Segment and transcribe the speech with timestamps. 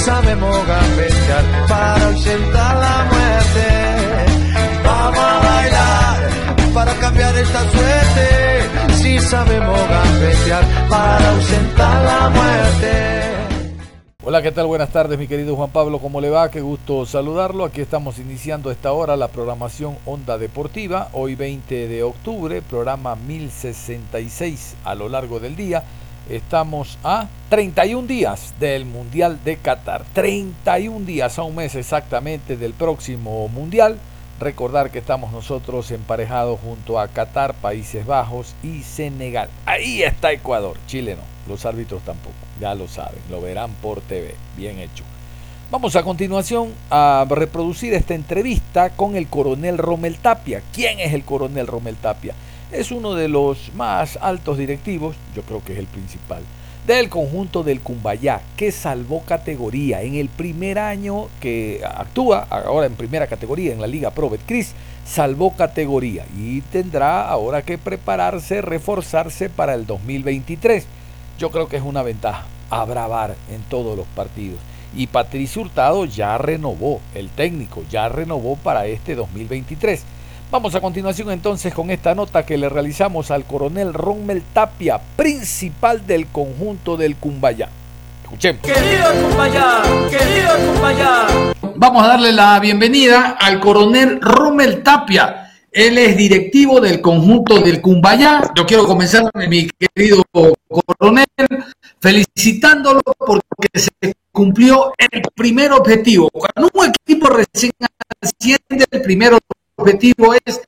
[0.00, 3.66] Sabemos gambetear para ausentar la muerte.
[4.84, 8.94] Vamos a bailar para cambiar esta suerte.
[8.94, 13.30] Si sabemos gambetear para ausentar la muerte.
[14.22, 14.66] Hola, ¿qué tal?
[14.66, 16.50] Buenas tardes, mi querido Juan Pablo, ¿cómo le va?
[16.50, 17.64] Qué gusto saludarlo.
[17.64, 24.76] Aquí estamos iniciando esta hora la programación Onda Deportiva, hoy 20 de octubre, programa 1066
[24.84, 25.82] a lo largo del día.
[26.30, 30.04] Estamos a 31 días del Mundial de Qatar.
[30.12, 33.98] 31 días a un mes exactamente del próximo Mundial.
[34.38, 39.48] Recordar que estamos nosotros emparejados junto a Qatar, Países Bajos y Senegal.
[39.66, 40.76] Ahí está Ecuador.
[40.86, 41.52] Chile no.
[41.52, 42.36] Los árbitros tampoco.
[42.60, 43.18] Ya lo saben.
[43.28, 44.36] Lo verán por TV.
[44.56, 45.02] Bien hecho.
[45.72, 50.62] Vamos a continuación a reproducir esta entrevista con el coronel Romel Tapia.
[50.72, 52.34] ¿Quién es el coronel Romel Tapia?
[52.72, 56.42] Es uno de los más altos directivos, yo creo que es el principal,
[56.86, 62.94] del conjunto del Cumbayá, que salvó categoría en el primer año que actúa, ahora en
[62.94, 64.72] primera categoría en la Liga Pro Betcris,
[65.04, 70.86] salvó categoría y tendrá ahora que prepararse, reforzarse para el 2023.
[71.38, 74.58] Yo creo que es una ventaja, abravar en todos los partidos.
[74.94, 80.04] Y Patricio Hurtado ya renovó, el técnico ya renovó para este 2023.
[80.50, 86.04] Vamos a continuación entonces con esta nota que le realizamos al coronel Rommel Tapia, principal
[86.08, 87.68] del conjunto del Cumbayá.
[88.24, 88.60] Escuchemos.
[88.62, 91.26] Querido Cumbayá, querido Cumbayá.
[91.76, 95.52] Vamos a darle la bienvenida al coronel Rommel Tapia.
[95.70, 98.50] Él es directivo del conjunto del Cumbayá.
[98.56, 101.26] Yo quiero comenzar, mi querido coronel,
[102.00, 106.28] felicitándolo porque se cumplió el primer objetivo.
[106.28, 107.70] Cuando un equipo recién
[108.20, 109.59] asciende, el primer objetivo
[110.44, 110.60] es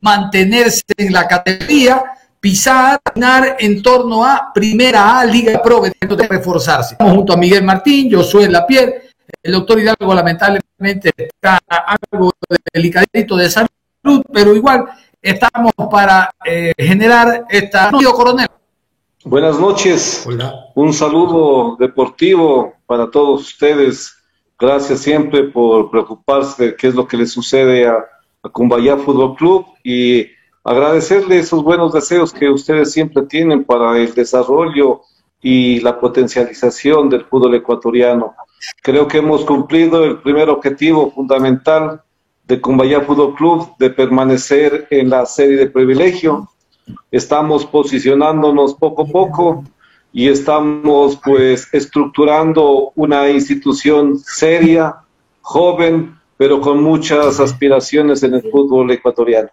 [0.00, 2.02] mantenerse en la categoría,
[2.38, 6.94] pisar, ganar en torno a Primera A, Liga Pro, de reforzarse.
[6.94, 8.94] Estamos junto a Miguel Martín, yo soy La Piel,
[9.42, 12.32] el doctor Hidalgo lamentablemente está algo
[12.72, 14.86] delicadito de salud, pero igual
[15.20, 17.90] estamos para eh, generar esta...
[17.90, 18.48] coronel.
[19.24, 20.24] Buenas noches.
[20.26, 20.54] Hola.
[20.74, 24.16] Un saludo deportivo para todos ustedes.
[24.58, 29.36] Gracias siempre por preocuparse de qué es lo que le sucede a a Cumbayá Fútbol
[29.36, 30.26] Club y
[30.64, 35.02] agradecerle esos buenos deseos que ustedes siempre tienen para el desarrollo
[35.42, 38.34] y la potencialización del fútbol ecuatoriano.
[38.82, 42.02] Creo que hemos cumplido el primer objetivo fundamental
[42.44, 46.48] de Cumbayá Fútbol Club de permanecer en la serie de privilegio.
[47.10, 49.64] Estamos posicionándonos poco a poco
[50.12, 54.96] y estamos pues estructurando una institución seria,
[55.40, 59.50] joven, pero con muchas aspiraciones en el fútbol ecuatoriano.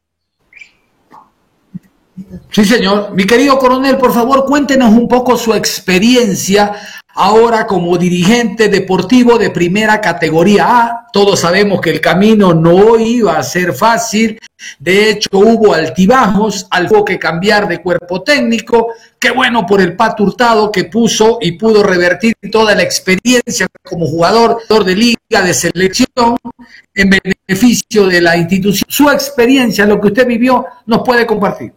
[2.49, 3.13] Sí, señor.
[3.13, 6.73] Mi querido coronel, por favor, cuéntenos un poco su experiencia
[7.13, 11.07] ahora como dirigente deportivo de primera categoría A.
[11.13, 14.39] Todos sabemos que el camino no iba a ser fácil.
[14.79, 18.93] De hecho, hubo altibajos, algo que cambiar de cuerpo técnico.
[19.19, 24.07] Qué bueno por el Pato Hurtado que puso y pudo revertir toda la experiencia como
[24.07, 26.37] jugador de liga, de selección,
[26.95, 28.85] en beneficio de la institución.
[28.89, 31.73] Su experiencia, lo que usted vivió, nos puede compartir.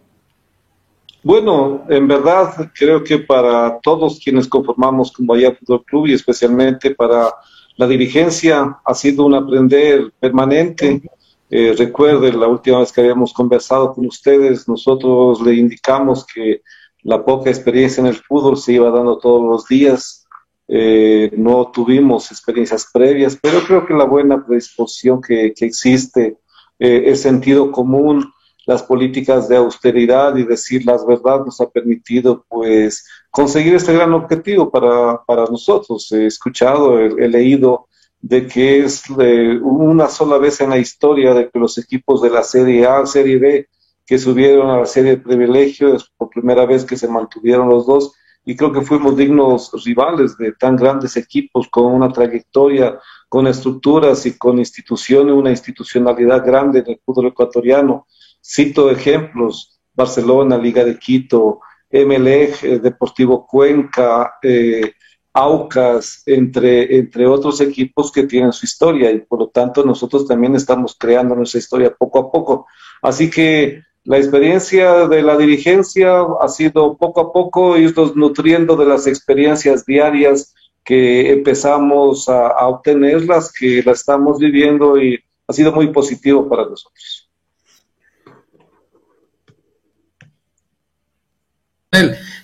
[1.23, 6.95] Bueno, en verdad creo que para todos quienes conformamos como Bahía Fútbol Club y especialmente
[6.95, 7.31] para
[7.77, 11.01] la dirigencia ha sido un aprender permanente.
[11.49, 16.63] Eh, recuerden, la última vez que habíamos conversado con ustedes, nosotros le indicamos que
[17.03, 20.25] la poca experiencia en el fútbol se iba dando todos los días.
[20.67, 26.37] Eh, no tuvimos experiencias previas, pero creo que la buena predisposición que, que existe,
[26.79, 28.31] eh, el sentido común,
[28.65, 34.13] las políticas de austeridad y decir las verdades nos ha permitido pues conseguir este gran
[34.13, 36.11] objetivo para, para nosotros.
[36.11, 37.87] He escuchado, he, leído
[38.19, 42.43] de que es una sola vez en la historia de que los equipos de la
[42.43, 43.67] Serie A, Serie B,
[44.05, 48.13] que subieron a la Serie de Privilegios, por primera vez que se mantuvieron los dos,
[48.43, 52.99] y creo que fuimos dignos rivales de tan grandes equipos con una trayectoria,
[53.29, 58.07] con estructuras y con instituciones, una institucionalidad grande en el fútbol ecuatoriano.
[58.43, 61.59] Cito ejemplos, Barcelona, Liga de Quito,
[61.91, 64.93] MLEG, eh, Deportivo Cuenca, eh,
[65.33, 70.55] Aucas, entre, entre otros equipos que tienen su historia y por lo tanto nosotros también
[70.55, 72.67] estamos creando nuestra historia poco a poco.
[73.01, 78.85] Así que la experiencia de la dirigencia ha sido poco a poco irnos nutriendo de
[78.85, 80.53] las experiencias diarias
[80.83, 85.17] que empezamos a, a obtenerlas, que la estamos viviendo y
[85.47, 87.20] ha sido muy positivo para nosotros.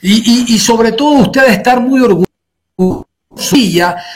[0.01, 2.27] Y, sobre todo usted estar muy orgulloso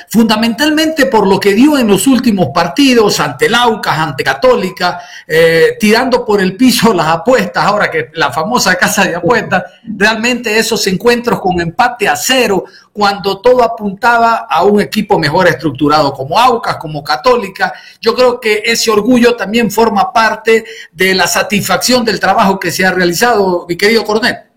[0.09, 6.25] fundamentalmente por lo que dio en los últimos partidos ante Laucas, ante Católica, eh, tirando
[6.25, 11.39] por el piso las apuestas, ahora que la famosa casa de apuestas, realmente esos encuentros
[11.39, 17.03] con empate a cero, cuando todo apuntaba a un equipo mejor estructurado como Aucas, como
[17.03, 22.71] Católica, yo creo que ese orgullo también forma parte de la satisfacción del trabajo que
[22.71, 24.50] se ha realizado, mi querido coronel.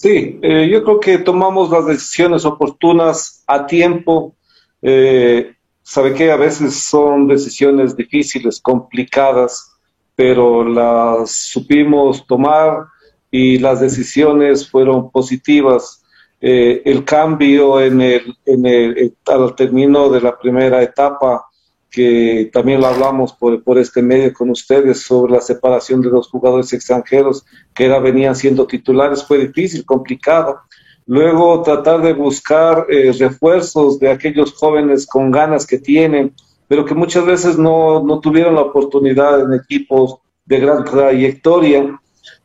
[0.00, 4.34] Sí, eh, yo creo que tomamos las decisiones oportunas a tiempo.
[4.80, 9.76] Eh, sabe que a veces son decisiones difíciles, complicadas,
[10.16, 12.86] pero las supimos tomar
[13.30, 16.02] y las decisiones fueron positivas.
[16.40, 21.44] Eh, el cambio en el, en el, al término de la primera etapa
[21.90, 26.28] que también lo hablamos por, por, este medio con ustedes sobre la separación de los
[26.28, 27.44] jugadores extranjeros
[27.74, 30.60] que era, venían siendo titulares, fue difícil, complicado.
[31.06, 36.32] Luego tratar de buscar eh, refuerzos de aquellos jóvenes con ganas que tienen,
[36.68, 42.00] pero que muchas veces no, no tuvieron la oportunidad en equipos de gran trayectoria.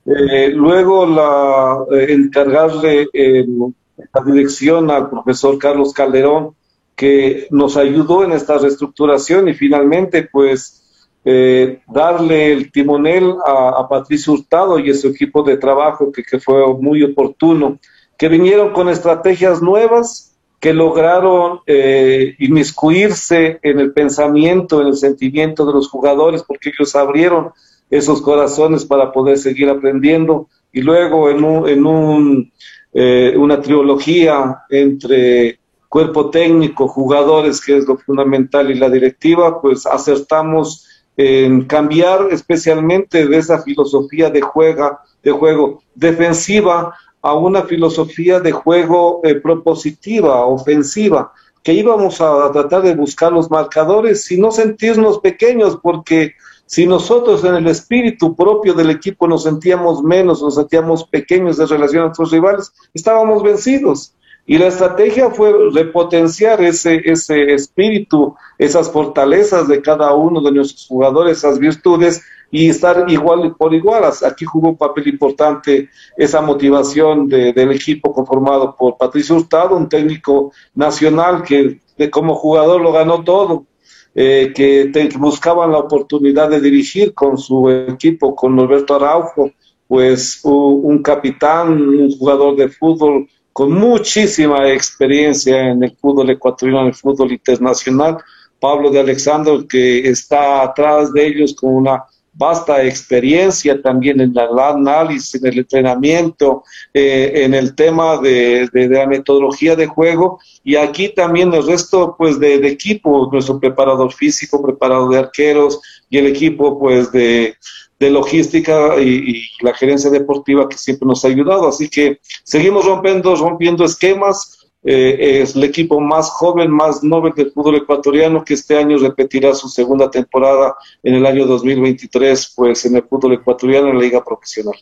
[0.05, 6.55] Eh, luego la, eh, encargarle la dirección al profesor Carlos Calderón,
[6.95, 14.33] que nos ayudó en esta reestructuración y finalmente pues eh, darle el timonel a, Patricio
[14.33, 17.79] Hurtado y su equipo de trabajo que, que, fue muy oportuno,
[18.17, 25.65] que vinieron con estrategias nuevas que lograron eh, inmiscuirse en el pensamiento, en el sentimiento
[25.65, 27.51] de los jugadores, porque ellos abrieron
[27.91, 30.49] esos corazones para poder seguir aprendiendo.
[30.71, 32.51] Y luego en, un, en un,
[32.93, 35.59] eh, una trilogía entre
[35.89, 40.87] cuerpo técnico, jugadores, que es lo fundamental, y la directiva, pues acertamos
[41.17, 48.51] en cambiar especialmente de esa filosofía de, juega, de juego defensiva a una filosofía de
[48.51, 51.31] juego eh, propositiva, ofensiva,
[51.63, 56.33] que íbamos a tratar de buscar los marcadores y no sentirnos pequeños, porque
[56.67, 61.67] si nosotros en el espíritu propio del equipo nos sentíamos menos, nos sentíamos pequeños en
[61.67, 64.13] relación a nuestros rivales, estábamos vencidos.
[64.47, 70.85] Y la estrategia fue repotenciar ese, ese espíritu, esas fortalezas de cada uno de nuestros
[70.87, 72.21] jugadores, esas virtudes
[72.51, 74.03] y estar igual por igual.
[74.25, 80.51] Aquí jugó un papel importante esa motivación del equipo conformado por Patricio Hurtado, un técnico
[80.75, 83.65] nacional que de, como jugador lo ganó todo,
[84.13, 89.51] eh, que buscaban la oportunidad de dirigir con su equipo, con Norberto Araujo,
[89.87, 96.87] pues un capitán, un jugador de fútbol con muchísima experiencia en el fútbol ecuatoriano, en
[96.87, 98.17] el fútbol internacional.
[98.59, 102.03] Pablo de Alexandro, que está atrás de ellos con una
[102.33, 109.07] vasta experiencia también en el análisis, en el entrenamiento, eh, en el tema de, la
[109.07, 114.61] metodología de juego y aquí también el resto pues de, de, equipo, nuestro preparador físico,
[114.61, 117.55] preparador de arqueros y el equipo pues de,
[117.99, 121.67] de logística y, la gerencia deportiva que siempre nos ha ayudado.
[121.67, 124.61] Así que seguimos rompiendo, rompiendo esquemas.
[124.87, 129.55] Eh, es el equipo más joven, más noble del fútbol ecuatoriano que este año repetirá
[129.55, 134.23] su segunda temporada en el año 2023, pues en el fútbol ecuatoriano en la liga
[134.23, 134.75] profesional.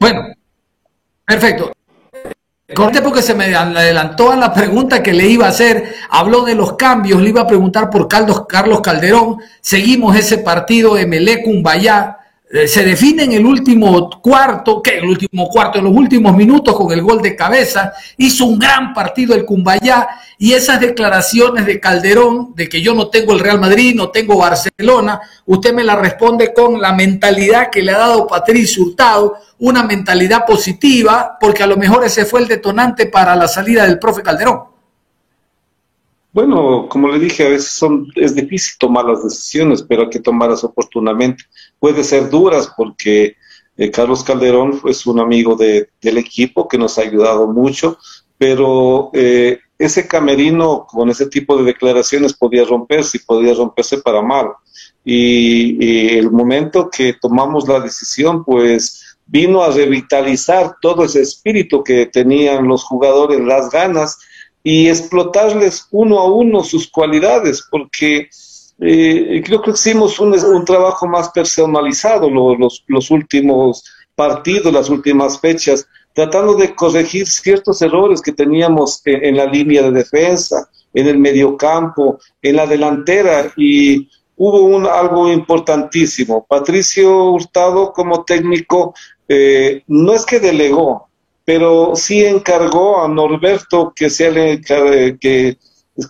[0.00, 0.34] Bueno,
[1.24, 1.75] perfecto.
[2.74, 5.94] Corte porque se me adelantó a la pregunta que le iba a hacer.
[6.10, 9.38] Habló de los cambios, le iba a preguntar por Carlos, Calderón.
[9.60, 11.06] Seguimos ese partido de
[11.44, 16.34] Cumbayá eh, se define en el último cuarto, que el último cuarto, en los últimos
[16.36, 21.66] minutos con el gol de cabeza, hizo un gran partido el Cumbayá y esas declaraciones
[21.66, 25.82] de Calderón de que yo no tengo el Real Madrid, no tengo Barcelona, usted me
[25.82, 31.64] la responde con la mentalidad que le ha dado Patricio Hurtado, una mentalidad positiva, porque
[31.64, 34.76] a lo mejor ese fue el detonante para la salida del profe Calderón.
[36.36, 40.20] Bueno, como le dije, a veces son, es difícil tomar las decisiones, pero hay que
[40.20, 41.44] tomarlas oportunamente.
[41.78, 43.36] Puede ser duras porque
[43.76, 47.98] Eh, Carlos Calderón es un amigo del equipo que nos ha ayudado mucho,
[48.38, 54.22] pero eh, ese camerino con ese tipo de declaraciones podía romperse y podía romperse para
[54.22, 54.48] mal.
[55.04, 62.06] Y, el momento que tomamos la decisión, pues vino a revitalizar todo ese espíritu que
[62.06, 64.18] tenían los jugadores, las ganas,
[64.62, 68.28] y explotarles uno a uno sus cualidades, porque
[68.80, 75.40] eh, creo que hicimos un, un, trabajo más personalizado los, los últimos partidos, las últimas
[75.40, 81.18] fechas, tratando de corregir ciertos errores que teníamos en, la línea de defensa, en el
[81.18, 86.46] mediocampo, en la delantera y hubo un, algo importantísimo.
[86.48, 88.94] Patricio Hurtado como técnico
[89.28, 91.10] eh, no es que delegó,
[91.44, 95.58] pero sí encargó a Norberto que sea que,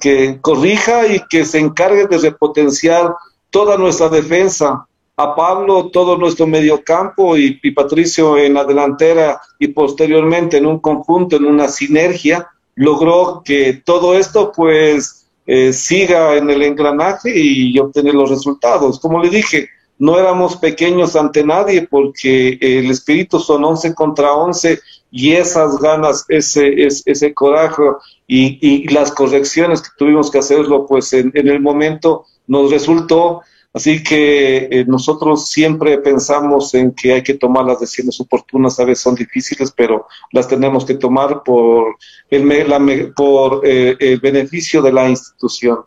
[0.00, 3.14] que corrija y que se encargue de repotenciar
[3.50, 4.87] toda nuestra defensa
[5.19, 10.78] a Pablo todo nuestro mediocampo y, y Patricio en la delantera y posteriormente en un
[10.78, 17.78] conjunto, en una sinergia, logró que todo esto pues eh, siga en el engranaje y
[17.78, 19.00] obtener los resultados.
[19.00, 24.81] Como le dije, no éramos pequeños ante nadie porque el espíritu son 11 contra 11
[25.16, 27.82] y esas ganas, ese, ese, ese coraje
[28.26, 33.40] y, y, las correcciones que tuvimos que hacerlo pues en, el momento nos resultó
[33.73, 38.87] Así que eh, nosotros siempre pensamos en que hay que tomar las decisiones oportunas, a
[38.87, 41.96] veces son difíciles, pero las tenemos que tomar por
[42.30, 42.80] el, la,
[43.14, 45.80] por, eh, el beneficio de la institución.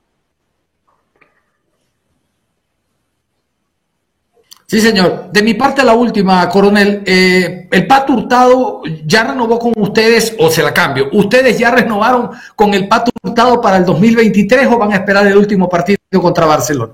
[4.70, 5.32] Sí, señor.
[5.32, 7.02] De mi parte, la última, coronel.
[7.04, 11.10] Eh, el Pato Hurtado ya renovó con ustedes, o se la cambio.
[11.12, 15.36] ¿Ustedes ya renovaron con el Pato Hurtado para el 2023 o van a esperar el
[15.36, 16.94] último partido contra Barcelona?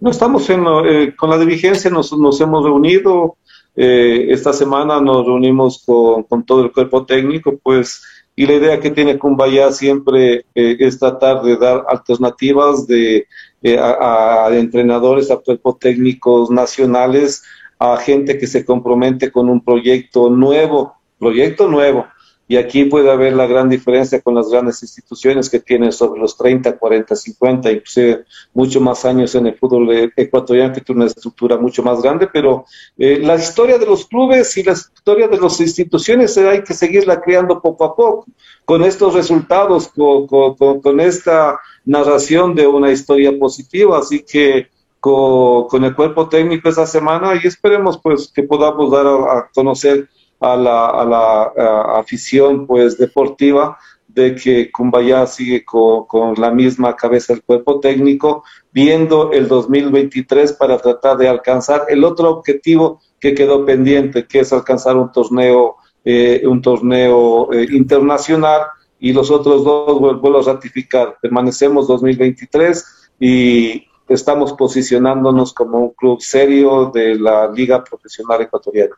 [0.00, 3.36] No estamos en, eh, con la dirigencia, nos, nos hemos reunido.
[3.76, 8.02] Eh, esta semana nos reunimos con, todo el cuerpo técnico, pues,
[8.34, 13.26] y la idea que tiene Cumbaya siempre eh, es tratar de dar alternativas de,
[13.62, 17.42] eh, a, a, entrenadores, a cuerpos técnicos nacionales,
[17.78, 22.06] a gente que se compromete con un proyecto nuevo, proyecto nuevo
[22.48, 26.36] y aquí puede haber la gran diferencia con las grandes instituciones que tienen sobre los
[26.36, 28.24] 30, 40, 50, inclusive
[28.54, 32.64] mucho más años en el fútbol ecuatoriano, que tiene una estructura mucho más grande, pero
[32.96, 37.20] eh, la historia de los clubes y la historia de las instituciones hay que seguirla
[37.20, 38.26] creando poco a poco,
[38.64, 44.68] con estos resultados, con, esta narración de una historia positiva, así que
[45.00, 50.08] con, el cuerpo técnico esa semana y esperemos pues que podamos dar a conocer
[50.40, 53.78] a la, a la a afición pues deportiva
[54.16, 60.54] de que Cumbayá sigue con, con, la misma cabeza del cuerpo técnico, viendo el 2023
[60.54, 65.76] para tratar de alcanzar el otro objetivo que quedó pendiente, que es alcanzar un torneo,
[66.02, 68.62] eh, un torneo eh, internacional
[68.98, 71.18] y los otros dos vuelvo a ratificar.
[71.20, 78.96] Permanecemos 2023 y estamos posicionándonos como un club serio de la Liga Profesional Ecuatoriana.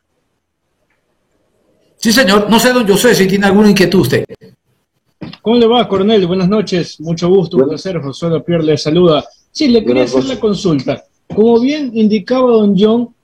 [1.98, 2.48] Sí, señor.
[2.48, 4.24] No sé, don José, si tiene alguna inquietud usted.
[5.42, 6.26] ¿Cómo le va, coronel?
[6.26, 7.00] Buenas noches.
[7.00, 8.00] Mucho gusto, un placer.
[8.00, 9.24] José Pierre le saluda.
[9.50, 11.04] Sí, le quería hacer la consulta.
[11.34, 13.14] Como bien indicaba don John,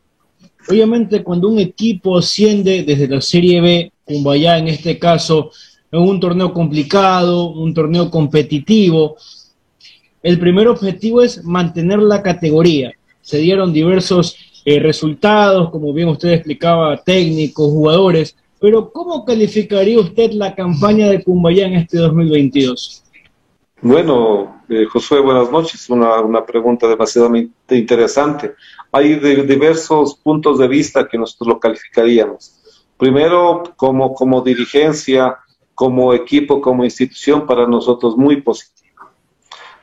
[0.69, 5.50] obviamente cuando un equipo asciende desde la Serie B, Cumbayá en este caso,
[5.90, 9.16] en un torneo complicado, un torneo competitivo,
[10.23, 12.93] el primer objetivo es mantener la categoría.
[13.23, 20.32] Se dieron diversos eh, resultados, como bien usted explicaba, técnicos, jugadores, pero ¿cómo calificaría usted
[20.32, 23.04] la campaña de Cumbayá en este 2022?
[23.82, 25.90] Bueno, eh, Josué, buenas noches.
[25.90, 27.30] Una, una pregunta demasiado
[27.68, 28.54] interesante.
[28.90, 32.61] Hay diversos puntos de vista que nosotros lo calificaríamos.
[32.96, 35.37] Primero, como, como dirigencia,
[35.75, 39.11] como equipo, como institución, para nosotros muy positivo,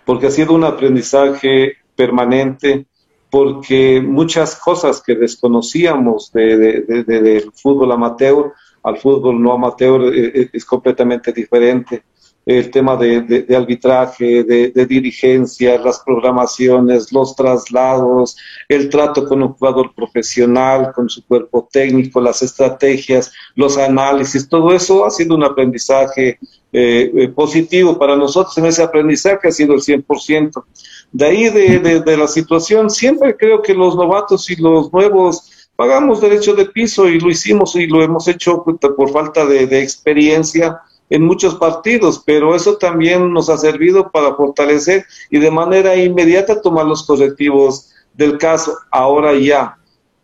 [0.05, 2.87] porque ha sido un aprendizaje permanente,
[3.29, 10.13] porque muchas cosas que desconocíamos de, de, de, del fútbol amateur al fútbol no amateur
[10.13, 12.03] eh, eh, es completamente diferente.
[12.43, 18.35] El tema de, arbitraje, de, de, dirigencia, las programaciones, los traslados,
[18.67, 24.73] el trato con un jugador profesional, con su cuerpo técnico, las estrategias, los análisis, todo
[24.73, 26.39] eso ha sido un aprendizaje
[26.73, 28.57] eh, positivo para nosotros.
[28.57, 30.63] En ese aprendizaje ha sido el 100%.
[31.11, 35.50] De ahí de la situación, siempre creo que los novatos y los nuevos
[35.81, 39.81] pagamos derecho de piso y lo hicimos y lo hemos hecho por falta de, de,
[39.81, 45.95] experiencia en muchos partidos, pero eso también nos ha servido para fortalecer y de manera
[45.95, 48.77] inmediata tomar los correctivos del caso.
[48.91, 49.75] Ahora ya,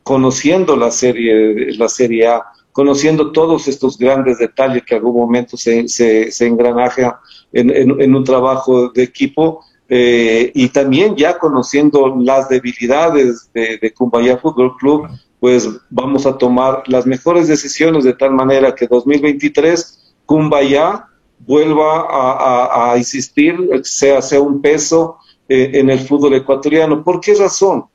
[0.04, 5.88] conociendo la serie, la serie A, conociendo todos estos grandes detalles que algún momento se,
[5.88, 7.20] se, se engranaja
[7.52, 13.92] en, en, un trabajo de equipo eh, y también ya conociendo las debilidades de, de
[13.92, 15.08] Cumbaya Fútbol Club,
[15.40, 21.08] pues vamos a tomar las mejores decisiones de tal manera que 2023 Cumbaya
[21.40, 25.18] vuelva a, a, insistir, sea, sea un peso
[25.48, 27.04] eh, en el fútbol ecuatoriano.
[27.04, 27.86] ¿Por qué razón?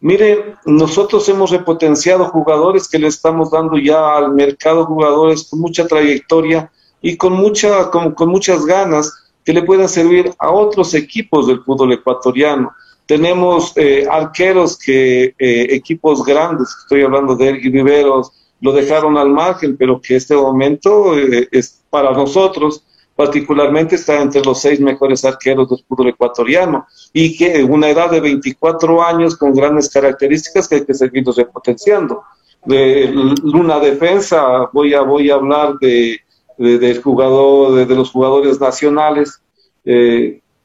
[0.00, 5.86] Mire, nosotros hemos repotenciado jugadores que le estamos dando ya al mercado, jugadores con mucha
[5.88, 6.70] trayectoria
[7.00, 11.94] y con, mucha, con muchas ganas que le puedan servir a otros equipos del fútbol
[11.94, 12.70] ecuatoriano.
[13.08, 19.30] Tenemos eh, arqueros que eh, equipos grandes, estoy hablando de Ergui Riveros, lo dejaron al
[19.30, 22.84] margen, pero que este momento eh, es para nosotros
[23.16, 28.10] particularmente está entre los seis mejores arqueros del fútbol ecuatoriano y que en una edad
[28.10, 32.24] de 24 años con grandes características que hay que seguirlos repotenciando.
[32.66, 33.10] De
[33.42, 36.20] una defensa, voy a, voy a hablar de,
[36.58, 39.40] del jugador, de, los jugadores nacionales,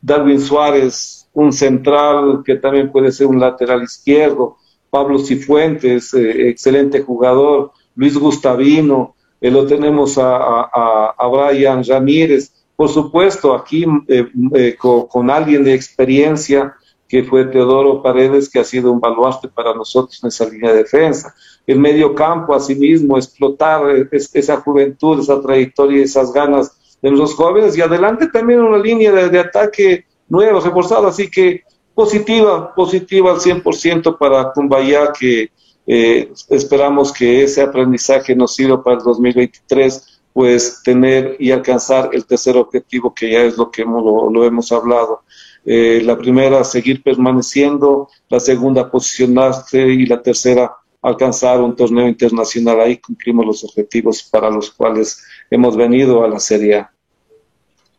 [0.01, 4.57] Darwin Suárez, un central que también puede ser un lateral izquierdo,
[4.89, 13.53] Pablo Cifuentes, eh, excelente jugador, Luis Gustavino, eh, lo tenemos a, Brian Ramírez, por supuesto
[13.53, 16.75] aquí eh, con, alguien de experiencia
[17.07, 20.77] que fue Teodoro Paredes, que ha sido un baluarte para nosotros en esa línea de
[20.83, 21.33] defensa.
[21.65, 27.81] El medio campo, asimismo, explotar esa juventud, esa trayectoria, esas ganas de los jóvenes y
[27.81, 31.61] adelante también una línea de ataque nueva, reforzada, así que
[31.93, 35.51] positiva, positiva al 100% para Cumbaya, que
[35.85, 42.25] eh, esperamos que ese aprendizaje nos sirva para el 2023, pues tener y alcanzar el
[42.25, 45.21] tercer objetivo, que ya es lo que hemos, lo, hemos hablado.
[45.63, 52.81] Eh, la primera, seguir permaneciendo, la segunda, posicionarse y la tercera, alcanzar un torneo internacional.
[52.81, 56.92] Ahí cumplimos los objetivos para los cuales hemos venido a la Serie A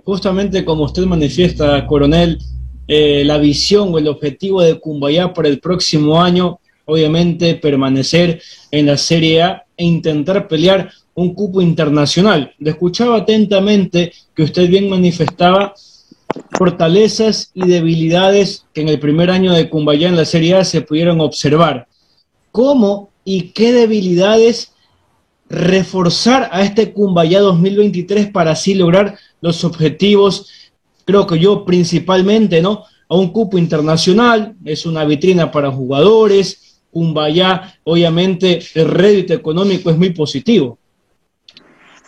[0.05, 2.39] justamente como usted manifiesta, coronel,
[2.87, 8.87] eh, la visión o el objetivo de Cumbayá para el próximo año, obviamente permanecer en
[8.87, 12.53] la Serie A e intentar pelear un cupo internacional.
[12.59, 15.75] Le escuchaba atentamente que usted bien manifestaba
[16.59, 20.83] fortalezas y debilidades que en el primer año de Cumbayá en la Serie A se
[20.83, 21.87] pudieron observar.
[22.53, 24.73] ¿Cómo y qué debilidades
[25.49, 30.73] reforzar a este Cumbayá 2023 para así lograr los objetivos,
[31.05, 32.85] creo que yo principalmente, ¿no?
[33.11, 39.99] A un cupo internacional, es una vitrina para jugadores, Cumbayá, obviamente el rédito económico es
[39.99, 40.79] muy positivo.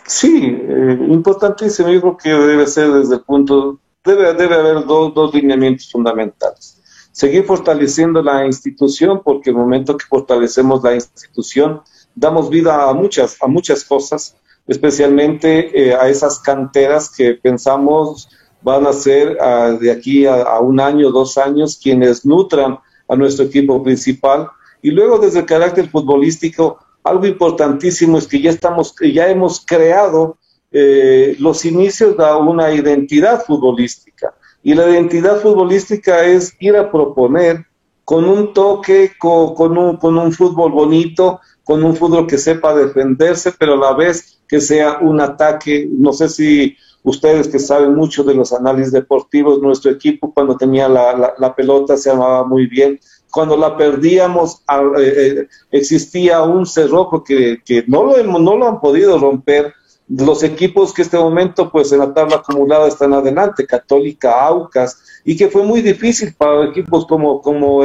[0.07, 5.13] Sí, eh, importantísimo, yo creo que debe ser desde el punto, debe, debe haber dos,
[5.13, 6.81] dos lineamientos fundamentales.
[7.11, 11.81] Seguir fortaleciendo la institución, porque el momento que fortalecemos la institución,
[12.15, 14.35] damos vida a muchas, a muchas cosas,
[14.67, 18.29] especialmente eh, a esas canteras que pensamos
[18.61, 22.77] van a ser uh, de aquí a, un año, dos años, quienes nutran
[23.07, 24.49] a nuestro equipo principal.
[24.81, 30.37] Y luego desde el carácter futbolístico, algo importantísimo es que ya estamos, ya hemos creado
[30.71, 34.33] eh, los inicios de una identidad futbolística.
[34.63, 37.65] Y la identidad futbolística es ir a proponer
[38.03, 43.53] con un toque, con, un, con un fútbol bonito, con un fútbol que sepa defenderse,
[43.57, 45.87] pero a la vez que sea un ataque.
[45.91, 50.89] No sé si ustedes que saben mucho de los análisis deportivos, nuestro equipo cuando tenía
[50.89, 52.99] la, la, pelota se armaba muy bien.
[53.31, 54.63] Cuando la perdíamos,
[54.99, 59.73] eh, eh, existía un cerrojo que, que no, lo no lo han podido romper
[60.09, 65.35] los equipos que este momento pues en la tabla acumulada están adelante, Católica, Aucas, y
[65.35, 67.81] que fue muy difícil para equipos como, como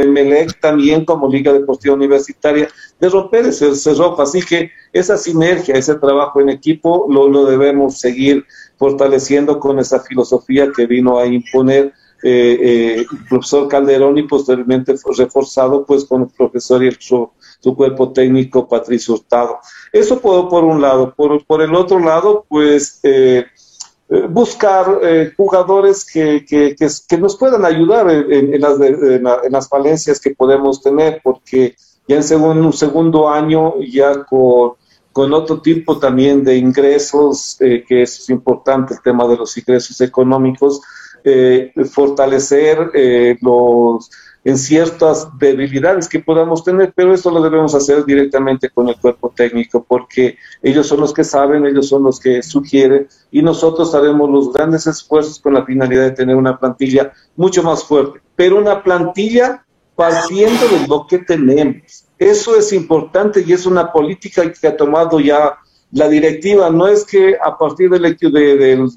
[0.61, 2.69] también, como Liga Deportiva Universitaria,
[3.01, 4.23] de romper ese cerrojo.
[4.23, 8.45] Así que esa sinergia, ese trabajo en equipo, lo, lo debemos seguir
[8.77, 14.97] fortaleciendo con esa filosofía que vino a imponer eh, eh, el profesor Calderón y posteriormente
[14.97, 17.29] fue reforzado pues con el profesor y el, su,
[17.59, 19.59] su cuerpo técnico Patricio Hurtado.
[19.93, 21.13] Eso por, por un lado.
[21.13, 23.47] Por, por el otro lado, pues eh
[24.29, 29.53] buscar eh, jugadores que, que, que, nos puedan ayudar en, en, las en, la, en,
[29.53, 31.75] las falencias que podemos tener, porque
[32.07, 34.73] ya en segundo, un segundo año, ya con,
[35.13, 40.01] con otro tipo también de ingresos, eh, que es importante el tema de los ingresos
[40.01, 40.81] económicos,
[41.25, 44.11] eh, fortalecer eh, los
[44.45, 49.33] en ciertas debilidades que podamos tener, pero eso lo debemos hacer directamente con el cuerpo
[49.35, 54.29] técnico, porque ellos son los que saben, ellos son los que sugieren, y nosotros haremos
[54.31, 58.83] los grandes esfuerzos con la finalidad de tener una plantilla mucho más fuerte, pero una
[58.83, 62.05] plantilla partiendo de lo que tenemos.
[62.19, 65.59] Eso es importante y es una política que ha tomado ya
[65.93, 66.71] la directiva.
[66.71, 68.17] No es que a partir del,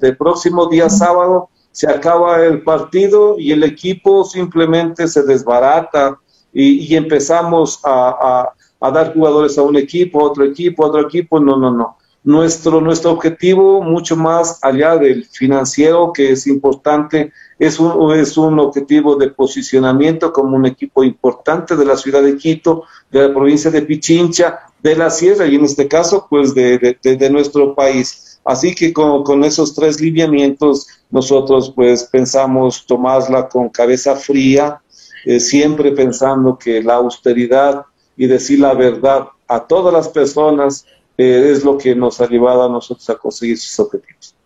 [0.00, 6.18] del próximo día sábado se acaba el partido y el equipo simplemente se desbarata
[6.50, 8.48] y, empezamos a,
[8.80, 11.38] dar jugadores a un equipo, a otro equipo, a otro equipo.
[11.38, 11.98] No, no, no.
[12.24, 18.58] Nuestro, nuestro objetivo, mucho más allá del financiero, que es importante, es un, es un
[18.58, 23.70] objetivo de posicionamiento como un equipo importante de la ciudad de Quito, de la provincia
[23.70, 28.35] de Pichincha, de la sierra y en este caso, pues de, de nuestro país.
[28.46, 34.80] Así que con, esos tres lineamientos nosotros pues pensamos tomarla con cabeza fría,
[35.24, 37.82] eh, siempre pensando que la austeridad
[38.16, 40.86] y decir la verdad a todas las personas
[41.18, 44.36] eh, es lo que nos ha llevado a nosotros a conseguir sus objetivos.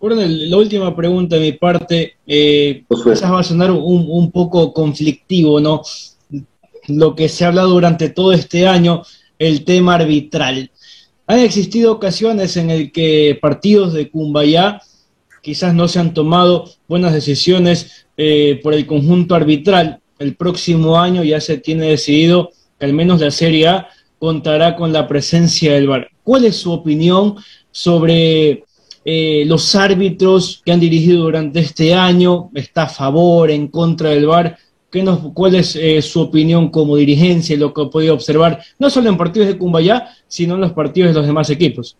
[0.00, 4.72] la última pregunta de mi parte, eh, pues quizás va a sonar un, un, poco
[4.72, 5.82] conflictivo, ¿no?
[6.86, 9.02] Lo que se ha hablado durante todo este año,
[9.40, 10.70] el tema arbitral.
[11.30, 14.82] Han existido ocasiones en el que partidos de Cumbayá
[15.42, 20.00] quizás no se han tomado buenas decisiones eh, por el conjunto arbitral.
[20.18, 23.88] El próximo año ya se tiene decidido que al menos la Serie A
[24.18, 26.10] contará con la presencia del VAR.
[26.24, 27.36] ¿Cuál es su opinión
[27.70, 28.64] sobre
[29.04, 32.50] eh, los árbitros que han dirigido durante este año?
[32.54, 34.58] ¿Está a favor, en contra del VAR?
[35.34, 39.08] ¿Cuál es eh, su opinión como dirigencia y lo que ha podido observar, no solo
[39.08, 41.96] en partidos de Cumbayá, sino en los partidos de los demás equipos?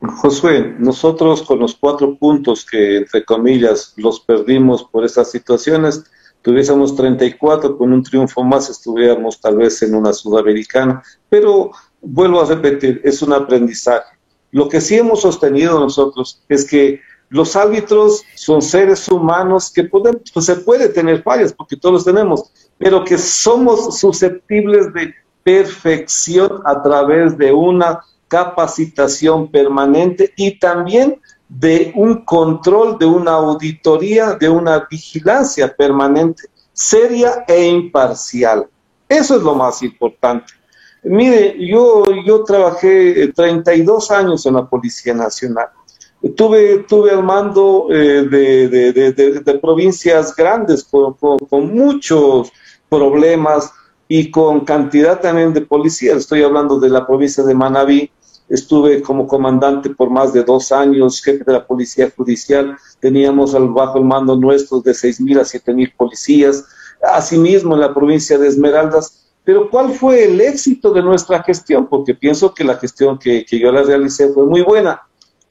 [0.00, 6.04] Josué, nosotros con los cuatro puntos que, entre comillas, los perdimos por estas situaciones,
[6.42, 12.46] tuviésemos 34, con un triunfo más estuviéramos tal vez en una sudamericana, pero vuelvo a
[12.46, 14.18] repetir, es un aprendizaje.
[14.50, 17.00] Lo que sí hemos sostenido nosotros es que
[17.32, 23.02] los árbitros son seres humanos que pues se puede tener fallas, porque todos tenemos, pero
[23.04, 32.22] que somos susceptibles de perfección a través de una capacitación permanente y también de un
[32.24, 38.68] control, de una auditoría, de una vigilancia permanente, seria e imparcial.
[39.08, 40.52] Eso es lo más importante.
[41.02, 45.68] Mire, yo, yo trabajé 32 años en la Policía Nacional
[46.30, 51.16] tuve, tuve al mando eh, de, provincias grandes con,
[51.74, 52.52] muchos
[52.88, 53.72] problemas
[54.08, 56.18] y con cantidad también de policías.
[56.18, 58.10] Estoy hablando de la provincia de Manabí.
[58.48, 62.76] Estuve como comandante por más de dos años, jefe de la policía judicial.
[63.00, 66.64] Teníamos al, bajo el mando nuestro de seis mil a siete mil policías.
[67.02, 69.18] Asimismo, en la provincia de Esmeraldas.
[69.44, 71.88] Pero ¿cuál fue el éxito de nuestra gestión?
[71.88, 75.00] Porque pienso que la gestión que, que yo la realicé fue muy buena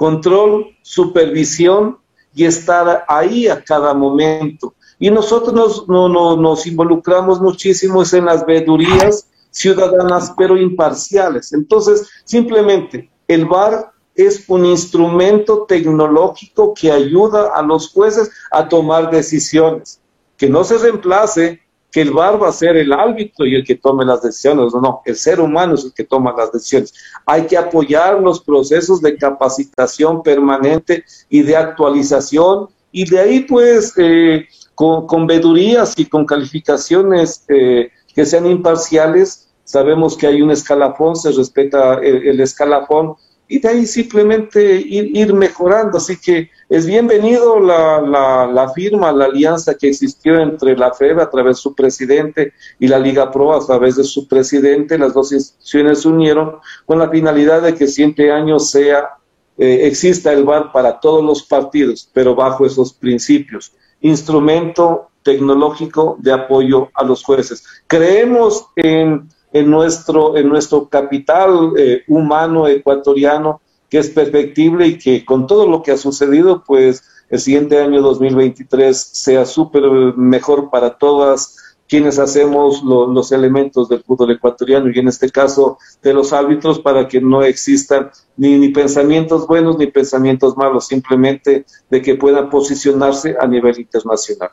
[0.01, 1.99] control, supervisión
[2.33, 4.73] y estar ahí a cada momento.
[4.97, 11.53] Y nosotros nos, no, nos involucramos muchísimo en las veedurías ciudadanas, pero imparciales.
[11.53, 19.11] Entonces, simplemente, el VAR es un instrumento tecnológico que ayuda a los jueces a tomar
[19.11, 20.01] decisiones.
[20.35, 21.60] Que no se reemplace
[21.91, 24.73] que el VAR va a ser el árbitro y el que tome las decisiones.
[24.73, 26.93] No, no, el ser humano es el que toma las decisiones.
[27.25, 33.93] Hay que apoyar los procesos de capacitación permanente y de actualización y de ahí pues
[33.97, 39.49] eh, con, con vedurías y con calificaciones eh, que sean imparciales.
[39.65, 43.15] Sabemos que hay un escalafón, se respeta el escalafón
[43.51, 45.97] y de ahí simplemente ir, mejorando.
[45.97, 51.29] Así que es bienvenido la, la, firma, la alianza que existió entre la FEB a
[51.29, 54.97] través de su presidente y la Liga Pro a través de su presidente.
[54.97, 59.17] Las dos instituciones se unieron con la finalidad de que siete años sea,
[59.57, 63.73] eh, exista el VAR para todos los partidos, pero bajo esos principios.
[63.99, 67.65] Instrumento tecnológico de apoyo a los jueces.
[67.87, 75.25] Creemos en en nuestro, en nuestro capital eh, humano ecuatoriano, que es perfectible y que
[75.25, 79.83] con todo lo que ha sucedido, pues el siguiente año 2023 sea súper
[80.15, 81.57] mejor para todas
[81.91, 87.05] quienes hacemos los elementos del fútbol ecuatoriano y en este caso de los árbitros para
[87.05, 93.35] que no existan ni, ni pensamientos buenos ni pensamientos malos, simplemente de que puedan posicionarse
[93.37, 94.51] a nivel internacional.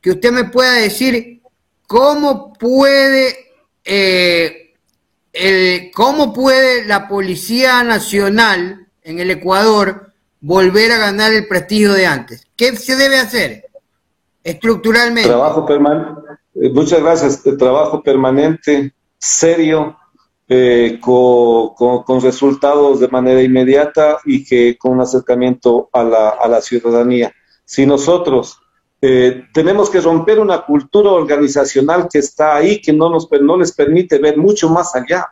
[0.00, 1.42] Que usted me pueda decir
[1.88, 3.49] cómo puede
[3.92, 12.06] eh, cómo puede la Policía Nacional en el Ecuador volver a ganar el prestigio de
[12.06, 12.46] antes.
[12.56, 13.64] ¿Qué se debe hacer
[14.44, 15.28] estructuralmente?
[15.28, 16.20] Trabajo permanente.
[16.54, 17.42] Eh, muchas gracias.
[17.58, 19.96] Trabajo permanente, serio,
[20.48, 26.60] eh, con, resultados de manera inmediata y que con un acercamiento a la, a la
[26.60, 27.32] ciudadanía.
[27.64, 28.60] Si nosotros
[29.02, 33.72] Eh, tenemos que romper una cultura organizacional que está ahí, que no, nos, no les
[33.72, 35.28] permite ver mucho más allá.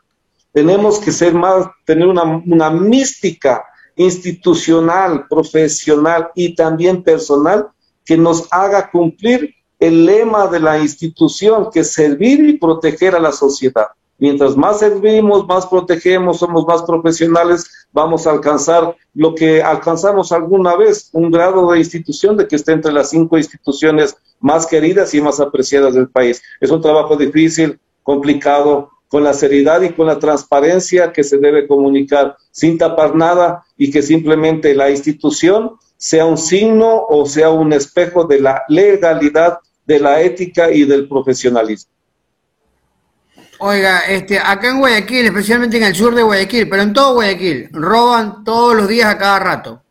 [0.52, 3.62] Tenemos que ser más, tener una, una mística
[3.96, 7.68] institucional, profesional y también personal
[8.04, 13.20] que nos haga cumplir el lema de la institución, que es servir y proteger a
[13.20, 13.88] la sociedad.
[14.18, 20.76] Mientras más servimos, más protegemos, somos más profesionales, vamos a alcanzar lo que alcanzamos alguna
[20.76, 25.20] vez, un grado de institución de que esté entre las cinco instituciones más queridas y
[25.20, 26.42] más apreciadas del país.
[26.60, 31.66] Es un trabajo difícil, complicado, con la seriedad y con la transparencia que se debe
[31.66, 37.72] comunicar, sin tapar nada y que simplemente la institución sea un signo o sea un
[37.72, 41.90] espejo de la legalidad, de la ética y del profesionalismo.
[43.60, 47.68] Oiga, este, acá en Guayaquil, especialmente en el sur de Guayaquil, pero en todo Guayaquil,
[47.72, 49.82] roban todos los días a cada rato.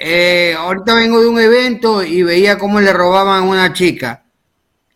[0.00, 4.24] Eh, ahorita vengo de un evento y veía cómo le robaban a una chica.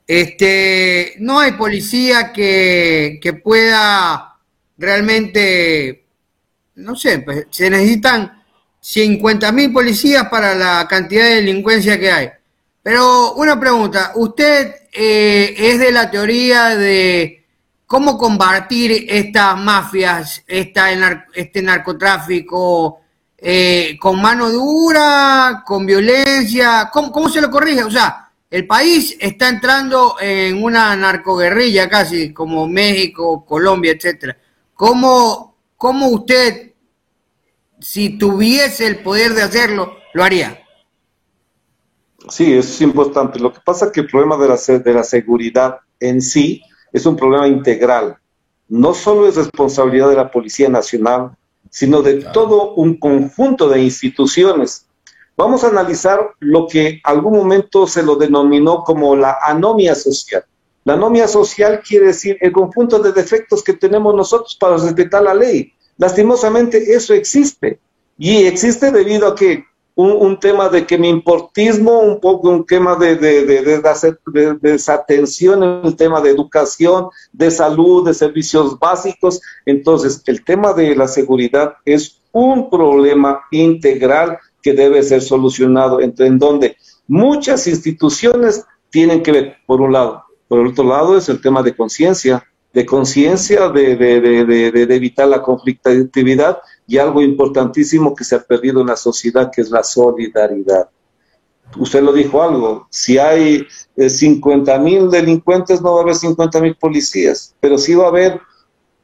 [0.07, 4.37] Este, no hay policía que, que pueda
[4.77, 6.07] realmente,
[6.77, 8.43] no sé, pues, se necesitan
[8.81, 12.29] 50 mil policías para la cantidad de delincuencia que hay.
[12.83, 17.38] Pero una pregunta, ¿usted eh, es de la teoría de
[17.89, 23.01] cómo combatir estas mafias, este narcotráfico,
[23.39, 27.83] eh, con mano dura, con violencia, ¿Cómo, ¿cómo, se lo corrige?
[27.83, 34.37] O sea, el país está entrando en una narcoguerrilla casi, como México, Colombia, etcétera.
[34.75, 36.73] ¿Cómo, ¿Cómo usted,
[37.81, 40.63] si tuviese el poder de hacerlo, lo haría?
[42.29, 43.39] Sí, eso es importante.
[43.39, 47.07] Lo que pasa es que el problema de la, de la seguridad en sí es
[47.07, 48.17] un problema integral.
[48.69, 51.31] No solo es responsabilidad de la Policía Nacional,
[51.71, 54.87] sino de todo un conjunto de instituciones.
[55.37, 60.45] Vamos a analizar lo que algún momento se lo denominó como la anomia social.
[60.85, 65.35] La anomia social quiere decir el conjunto de defectos que tenemos nosotros para respetar la
[65.35, 65.73] ley.
[65.97, 67.79] Lastimosamente eso existe.
[68.17, 69.65] Y existe debido a que
[70.01, 75.81] un, tema de que mi importismo, un poco un tema de, de, de, desatención en
[75.87, 79.41] el tema de educación, de salud, de servicios básicos.
[79.67, 86.39] Entonces, el tema de la seguridad es un problema integral que debe ser solucionado, en
[86.39, 86.77] donde
[87.09, 90.23] muchas instituciones tienen que ver, por un lado.
[90.47, 95.43] Por el otro lado es el tema de conciencia, de conciencia de, de, evitar la
[95.43, 100.89] conflictividad y algo importantísimo que se ha perdido en la sociedad, que es la solidaridad.
[101.77, 106.61] Usted lo dijo algo, si hay 50 eh, mil delincuentes no va a haber 50
[106.63, 108.41] mil policías, pero sí va a haber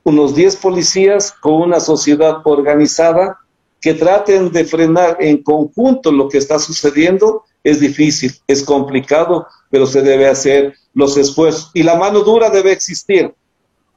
[0.03, 3.38] unos 10 policías con una sociedad organizada
[3.83, 7.44] que traten de frenar en conjunto lo que está sucediendo.
[7.62, 11.70] Es difícil, es complicado, pero se debe hacer los esfuerzos.
[11.75, 13.35] Y la mano dura debe existir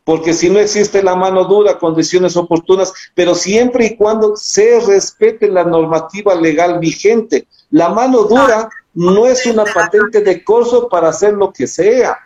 [0.07, 5.49] porque si no existe la mano dura, condiciones oportunas, pero siempre y cuando se respete
[5.49, 7.45] la normativa legal vigente.
[7.71, 12.17] La mano dura no es una patente de corso para hacer lo que sea.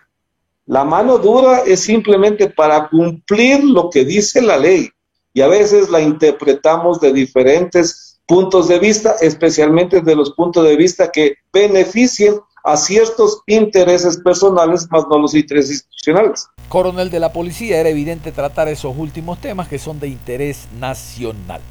[0.68, 4.88] La mano dura es simplemente para cumplir lo que dice la ley.
[5.34, 10.76] Y a veces la interpretamos de diferentes puntos de vista, especialmente de los puntos de
[10.76, 16.48] vista que beneficien a ciertos intereses personales, más no los intereses institucionales.
[16.70, 21.62] Coronel de la Policía, era evidente tratar esos últimos temas que son de interés nacional.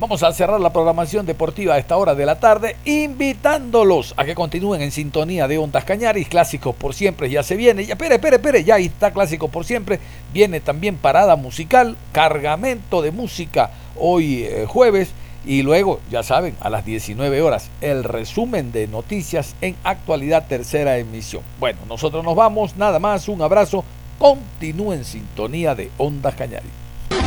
[0.00, 4.36] Vamos a cerrar la programación deportiva a esta hora de la tarde, invitándolos a que
[4.36, 8.36] continúen en sintonía de Ondas Cañaris, Clásicos por Siempre, ya se viene, ya, espere, espere,
[8.36, 9.98] espere, ya está Clásicos por Siempre,
[10.32, 15.10] viene también parada musical, cargamento de música hoy eh, jueves,
[15.48, 20.98] y luego, ya saben, a las 19 horas, el resumen de noticias en actualidad tercera
[20.98, 21.42] emisión.
[21.58, 23.82] Bueno, nosotros nos vamos, nada más, un abrazo,
[24.18, 26.68] continúen en sintonía de Ondas Cañari.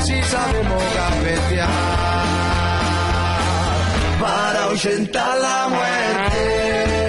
[0.04, 0.84] Si sabemos
[5.12, 7.01] para la muerte.